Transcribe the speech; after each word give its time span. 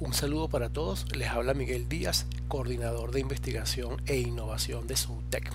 Un 0.00 0.14
saludo 0.14 0.48
para 0.48 0.68
todos, 0.68 1.06
les 1.16 1.28
habla 1.28 1.54
Miguel 1.54 1.88
Díaz, 1.88 2.26
coordinador 2.46 3.10
de 3.10 3.18
investigación 3.18 4.00
e 4.06 4.16
innovación 4.16 4.86
de 4.86 4.94
Zootech. 4.94 5.50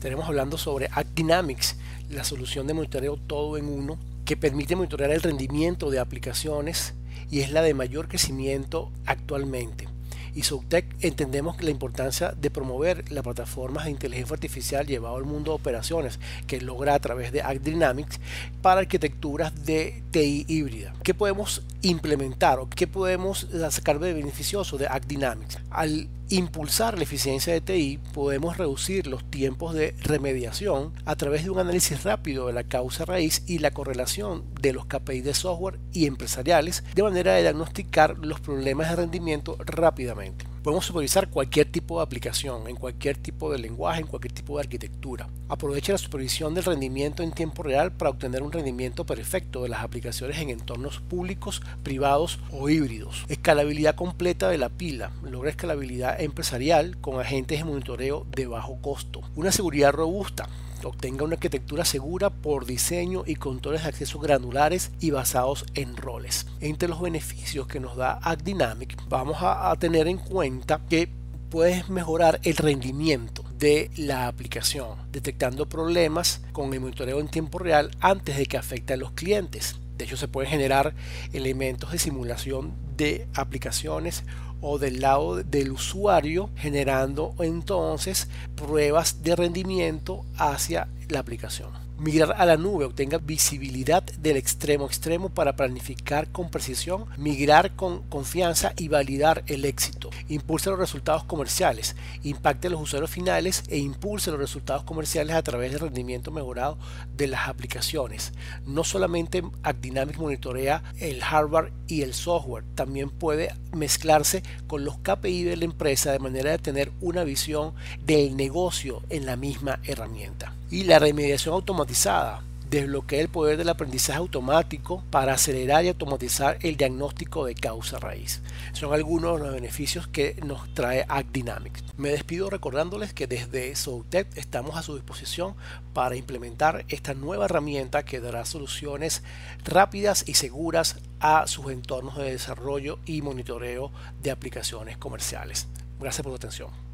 Tenemos 0.00 0.28
hablando 0.28 0.58
sobre 0.58 0.90
ActDynamics, 0.92 1.76
la 2.10 2.24
solución 2.24 2.66
de 2.66 2.74
monitoreo 2.74 3.16
todo 3.16 3.56
en 3.56 3.64
uno 3.64 3.98
que 4.26 4.36
permite 4.36 4.76
monitorear 4.76 5.12
el 5.12 5.22
rendimiento 5.22 5.88
de 5.88 5.98
aplicaciones 5.98 6.92
y 7.30 7.40
es 7.40 7.52
la 7.52 7.62
de 7.62 7.72
mayor 7.72 8.06
crecimiento 8.06 8.92
actualmente 9.06 9.88
y 10.34 10.42
Subtech 10.42 10.84
entendemos 11.00 11.62
la 11.62 11.70
importancia 11.70 12.32
de 12.32 12.50
promover 12.50 13.10
las 13.12 13.22
plataformas 13.22 13.84
de 13.84 13.92
inteligencia 13.92 14.34
artificial 14.34 14.86
llevado 14.86 15.16
al 15.16 15.24
mundo 15.24 15.52
de 15.52 15.56
operaciones 15.56 16.18
que 16.46 16.60
logra 16.60 16.94
a 16.94 16.98
través 16.98 17.32
de 17.32 17.42
ActDynamics 17.42 18.18
para 18.60 18.80
arquitecturas 18.80 19.64
de 19.64 20.02
TI 20.14 20.44
híbrida. 20.46 20.94
¿Qué 21.02 21.12
podemos 21.12 21.62
implementar 21.82 22.60
o 22.60 22.68
qué 22.70 22.86
podemos 22.86 23.48
sacar 23.70 23.98
de 23.98 24.14
beneficioso 24.14 24.78
de 24.78 24.86
ActDynamics? 24.86 25.58
Al 25.70 26.08
impulsar 26.28 26.96
la 26.96 27.02
eficiencia 27.02 27.52
de 27.52 27.60
TI, 27.60 27.98
podemos 28.12 28.56
reducir 28.56 29.08
los 29.08 29.28
tiempos 29.28 29.74
de 29.74 29.92
remediación 30.04 30.92
a 31.04 31.16
través 31.16 31.42
de 31.42 31.50
un 31.50 31.58
análisis 31.58 32.04
rápido 32.04 32.46
de 32.46 32.52
la 32.52 32.62
causa 32.62 33.04
raíz 33.04 33.42
y 33.48 33.58
la 33.58 33.72
correlación 33.72 34.44
de 34.60 34.72
los 34.72 34.86
KPI 34.86 35.20
de 35.22 35.34
software 35.34 35.80
y 35.92 36.06
empresariales 36.06 36.84
de 36.94 37.02
manera 37.02 37.34
de 37.34 37.42
diagnosticar 37.42 38.16
los 38.18 38.38
problemas 38.38 38.90
de 38.90 38.96
rendimiento 38.96 39.56
rápidamente. 39.66 40.53
Podemos 40.64 40.86
supervisar 40.86 41.28
cualquier 41.28 41.70
tipo 41.70 41.98
de 41.98 42.04
aplicación, 42.04 42.68
en 42.68 42.76
cualquier 42.76 43.18
tipo 43.18 43.52
de 43.52 43.58
lenguaje, 43.58 44.00
en 44.00 44.06
cualquier 44.06 44.32
tipo 44.32 44.56
de 44.56 44.62
arquitectura. 44.62 45.28
Aprovecha 45.50 45.92
la 45.92 45.98
supervisión 45.98 46.54
del 46.54 46.64
rendimiento 46.64 47.22
en 47.22 47.32
tiempo 47.32 47.62
real 47.62 47.92
para 47.92 48.08
obtener 48.08 48.42
un 48.42 48.50
rendimiento 48.50 49.04
perfecto 49.04 49.62
de 49.62 49.68
las 49.68 49.84
aplicaciones 49.84 50.38
en 50.38 50.48
entornos 50.48 51.00
públicos, 51.00 51.60
privados 51.82 52.38
o 52.50 52.70
híbridos. 52.70 53.26
Escalabilidad 53.28 53.94
completa 53.94 54.48
de 54.48 54.56
la 54.56 54.70
pila. 54.70 55.10
Logra 55.22 55.50
escalabilidad 55.50 56.18
empresarial 56.18 56.96
con 56.98 57.20
agentes 57.20 57.58
de 57.58 57.64
monitoreo 57.66 58.26
de 58.34 58.46
bajo 58.46 58.80
costo. 58.80 59.20
Una 59.36 59.52
seguridad 59.52 59.92
robusta 59.92 60.48
obtenga 60.88 61.24
una 61.24 61.34
arquitectura 61.34 61.84
segura 61.84 62.30
por 62.30 62.66
diseño 62.66 63.24
y 63.26 63.36
controles 63.36 63.82
de 63.82 63.88
acceso 63.88 64.18
granulares 64.18 64.90
y 65.00 65.10
basados 65.10 65.66
en 65.74 65.96
roles. 65.96 66.46
Entre 66.60 66.88
los 66.88 67.00
beneficios 67.00 67.66
que 67.66 67.80
nos 67.80 67.96
da 67.96 68.18
ActDynamic 68.22 68.96
vamos 69.08 69.38
a, 69.40 69.74
tener 69.76 70.08
en 70.08 70.18
cuenta 70.18 70.80
que 70.88 71.08
puedes 71.50 71.88
mejorar 71.88 72.40
el 72.44 72.56
rendimiento 72.56 73.44
de 73.58 73.90
la 73.96 74.26
aplicación, 74.26 74.98
detectando 75.12 75.68
problemas 75.68 76.40
con 76.52 76.72
el 76.72 76.80
monitoreo 76.80 77.20
en 77.20 77.28
tiempo 77.28 77.58
real 77.58 77.90
antes 78.00 78.36
de 78.36 78.46
que 78.46 78.56
afecte 78.56 78.94
a 78.94 78.96
los 78.96 79.12
clientes. 79.12 79.76
De 79.96 80.04
hecho, 80.04 80.16
se 80.16 80.28
pueden 80.28 80.50
generar 80.50 80.94
elementos 81.32 81.92
de 81.92 81.98
simulación 81.98 82.72
de 82.96 83.26
aplicaciones 83.34 84.24
o 84.60 84.78
del 84.78 85.00
lado 85.00 85.42
del 85.42 85.72
usuario 85.72 86.50
generando 86.56 87.34
entonces 87.40 88.28
pruebas 88.54 89.22
de 89.22 89.36
rendimiento 89.36 90.24
hacia 90.36 90.88
la 91.08 91.18
aplicación 91.20 91.83
migrar 91.98 92.34
a 92.36 92.46
la 92.46 92.56
nube, 92.56 92.84
obtenga 92.84 93.18
visibilidad 93.18 94.02
del 94.02 94.36
extremo 94.36 94.86
extremo 94.86 95.28
para 95.28 95.56
planificar 95.56 96.28
con 96.28 96.50
precisión, 96.50 97.06
migrar 97.16 97.72
con 97.76 98.02
confianza 98.08 98.72
y 98.76 98.88
validar 98.88 99.44
el 99.46 99.64
éxito. 99.64 100.10
Impulsa 100.28 100.70
los 100.70 100.78
resultados 100.78 101.24
comerciales, 101.24 101.96
impacte 102.22 102.68
a 102.68 102.70
los 102.70 102.80
usuarios 102.80 103.10
finales 103.10 103.64
e 103.68 103.78
impulse 103.78 104.30
los 104.30 104.40
resultados 104.40 104.84
comerciales 104.84 105.36
a 105.36 105.42
través 105.42 105.72
del 105.72 105.80
rendimiento 105.80 106.30
mejorado 106.30 106.78
de 107.16 107.28
las 107.28 107.48
aplicaciones. 107.48 108.32
No 108.66 108.84
solamente 108.84 109.42
ActDynamics 109.62 110.18
monitorea 110.18 110.82
el 110.98 111.22
hardware 111.22 111.72
y 111.86 112.02
el 112.02 112.14
software, 112.14 112.64
también 112.74 113.10
puede 113.10 113.54
mezclarse 113.72 114.42
con 114.66 114.84
los 114.84 114.98
KPI 114.98 115.44
de 115.44 115.56
la 115.56 115.64
empresa 115.64 116.12
de 116.12 116.18
manera 116.18 116.50
de 116.50 116.58
tener 116.58 116.92
una 117.00 117.24
visión 117.24 117.74
del 118.04 118.36
negocio 118.36 119.02
en 119.10 119.26
la 119.26 119.36
misma 119.36 119.80
herramienta 119.84 120.54
y 120.70 120.84
la 120.84 120.98
remediación 120.98 121.54
automatizada 121.84 122.42
desbloquea 122.70 123.20
el 123.20 123.28
poder 123.28 123.56
del 123.56 123.68
aprendizaje 123.68 124.18
automático 124.18 125.04
para 125.10 125.34
acelerar 125.34 125.84
y 125.84 125.88
automatizar 125.88 126.58
el 126.62 126.76
diagnóstico 126.76 127.44
de 127.44 127.54
causa 127.54 128.00
raíz. 128.00 128.42
Son 128.72 128.92
algunos 128.92 129.38
de 129.38 129.44
los 129.44 129.54
beneficios 129.54 130.08
que 130.08 130.36
nos 130.44 130.72
trae 130.74 131.04
ActDynamics. 131.08 131.84
Me 131.96 132.08
despido 132.08 132.50
recordándoles 132.50 133.12
que 133.12 133.28
desde 133.28 133.76
Soutec 133.76 134.26
estamos 134.36 134.76
a 134.76 134.82
su 134.82 134.94
disposición 134.94 135.54
para 135.92 136.16
implementar 136.16 136.84
esta 136.88 137.14
nueva 137.14 137.44
herramienta 137.44 138.04
que 138.04 138.20
dará 138.20 138.44
soluciones 138.44 139.22
rápidas 139.64 140.24
y 140.26 140.34
seguras 140.34 140.96
a 141.20 141.46
sus 141.46 141.70
entornos 141.70 142.16
de 142.16 142.32
desarrollo 142.32 142.98
y 143.04 143.22
monitoreo 143.22 143.92
de 144.22 144.32
aplicaciones 144.32 144.96
comerciales. 144.96 145.68
Gracias 146.00 146.22
por 146.24 146.32
su 146.32 146.36
atención. 146.36 146.84